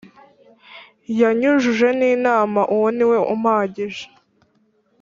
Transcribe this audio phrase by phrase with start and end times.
[1.19, 4.05] Yanyujuje n’Imana uwo niwe umpagije